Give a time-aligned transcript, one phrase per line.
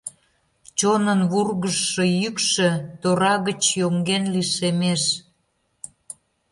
[0.79, 2.69] Чонын вургыжшо йӱкшӧ
[3.01, 5.03] Тора гыч йоҥген лишемеш.